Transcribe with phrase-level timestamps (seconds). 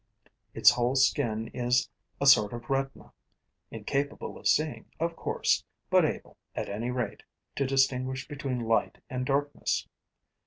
[0.55, 1.87] Its whole skin is
[2.19, 3.13] a sort of retina,
[3.69, 7.21] incapable of seeing, of course, but able, at any rate,
[7.55, 9.87] to distinguish between light and darkness.